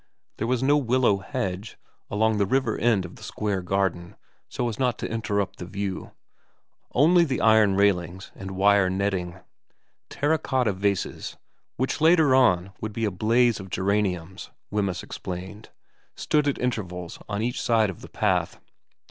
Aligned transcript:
There 0.37 0.47
was 0.47 0.63
no 0.63 0.77
willow 0.77 1.17
hedge 1.19 1.77
along 2.09 2.39
the 2.39 2.47
river 2.47 2.75
end 2.75 3.05
of 3.05 3.17
the 3.17 3.23
square 3.23 3.61
garden, 3.61 4.15
so 4.49 4.67
as 4.67 4.79
not 4.79 4.97
to 4.97 5.07
interrupt 5.11 5.59
the 5.59 5.67
view, 5.67 6.09
only 6.93 7.23
the 7.23 7.39
iron 7.39 7.75
railings 7.75 8.31
and 8.33 8.57
wire 8.57 8.89
netting. 8.89 9.39
Terra 10.09 10.39
cotta 10.39 10.73
vases, 10.73 11.37
which 11.75 12.01
later 12.01 12.33
on 12.33 12.73
would 12.81 12.93
be 12.93 13.05
a 13.05 13.11
blaze 13.11 13.59
of 13.59 13.69
geraniums, 13.69 14.49
Wemyss 14.71 15.03
explained, 15.03 15.69
stood 16.15 16.47
at 16.47 16.57
intervals 16.57 17.19
on 17.29 17.43
each 17.43 17.61
side 17.61 17.91
of 17.91 18.01
the 18.01 18.09
path. 18.09 18.59